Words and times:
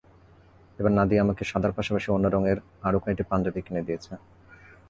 এবার 0.79 0.93
নাদিয়া 0.97 1.21
আমাকে 1.25 1.43
সাদার 1.51 1.75
পাশাপাশি 1.77 2.07
অন্য 2.11 2.25
রঙের 2.27 2.57
আরও 2.87 2.97
কয়েকটি 3.03 3.23
পাঞ্জাবি 3.31 3.61
কিনে 3.65 3.85
দিয়েছে। 3.87 4.11